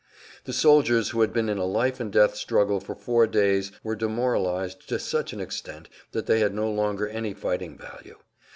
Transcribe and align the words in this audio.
The 0.45 0.51
soldiers 0.51 1.09
who 1.11 1.21
had 1.21 1.31
been 1.31 1.47
in 1.47 1.59
a 1.59 1.63
life 1.65 1.99
and 1.99 2.11
death 2.11 2.35
struggle 2.35 2.79
for 2.79 2.95
four 2.95 3.27
days 3.27 3.71
were 3.83 3.95
demoralized 3.95 4.89
to 4.89 4.97
such 4.97 5.31
an 5.31 5.39
extent 5.39 5.89
that 6.11 6.25
they 6.25 6.39
had 6.39 6.55
no 6.55 6.71
longer 6.71 7.07
any 7.07 7.35
fighting 7.35 7.77
value. 7.77 8.17